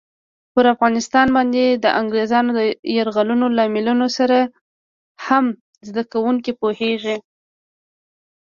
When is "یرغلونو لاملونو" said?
2.97-4.07